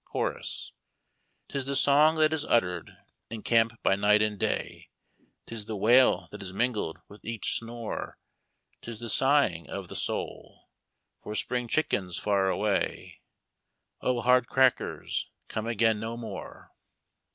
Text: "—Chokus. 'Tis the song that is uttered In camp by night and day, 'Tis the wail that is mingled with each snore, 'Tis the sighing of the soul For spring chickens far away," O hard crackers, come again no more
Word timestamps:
"—Chokus. 0.11 0.71
'Tis 1.47 1.67
the 1.67 1.75
song 1.75 2.15
that 2.15 2.33
is 2.33 2.43
uttered 2.45 2.97
In 3.29 3.43
camp 3.43 3.73
by 3.83 3.95
night 3.95 4.23
and 4.23 4.39
day, 4.39 4.89
'Tis 5.45 5.67
the 5.67 5.75
wail 5.75 6.27
that 6.31 6.41
is 6.41 6.51
mingled 6.51 6.97
with 7.07 7.23
each 7.23 7.59
snore, 7.59 8.17
'Tis 8.81 8.99
the 8.99 9.09
sighing 9.09 9.69
of 9.69 9.89
the 9.89 9.95
soul 9.95 10.69
For 11.21 11.35
spring 11.35 11.67
chickens 11.67 12.17
far 12.17 12.49
away," 12.49 13.21
O 14.01 14.21
hard 14.21 14.47
crackers, 14.47 15.29
come 15.47 15.67
again 15.67 15.99
no 15.99 16.17
more 16.17 16.71